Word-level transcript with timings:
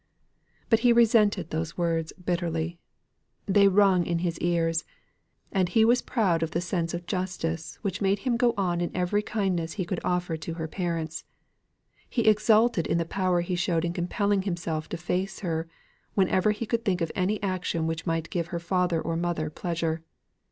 But 0.71 0.79
he 0.79 0.91
resented 0.91 1.51
those 1.51 1.77
words 1.77 2.11
bitterly. 2.13 2.79
They 3.45 3.67
rung 3.67 4.03
in 4.03 4.17
his 4.17 4.39
ears; 4.39 4.83
and 5.51 5.69
he 5.69 5.85
was 5.85 6.01
proud 6.01 6.41
of 6.41 6.49
the 6.49 6.59
sense 6.59 6.95
of 6.95 7.05
justice 7.05 7.77
which 7.83 8.01
made 8.01 8.17
him 8.25 8.35
go 8.35 8.53
in 8.73 8.89
every 8.95 9.21
kindness 9.21 9.73
he 9.73 9.85
could 9.85 9.99
offer 10.03 10.37
to 10.37 10.55
her 10.55 10.67
parents. 10.67 11.23
He 12.09 12.25
exulted 12.27 12.87
in 12.87 12.97
the 12.97 13.05
power 13.05 13.41
he 13.41 13.53
showed 13.55 13.85
in 13.85 13.93
compelling 13.93 14.41
himself 14.41 14.89
to 14.89 14.97
face 14.97 15.41
her, 15.41 15.69
whenever 16.15 16.49
he 16.49 16.65
could 16.65 16.83
think 16.83 17.01
of 17.01 17.11
any 17.13 17.39
action 17.43 17.85
which 17.85 18.07
might 18.07 18.31
give 18.31 18.47
her 18.47 18.59
father 18.59 18.99
or 18.99 19.15
mother 19.15 19.51
pleasure. 19.51 20.01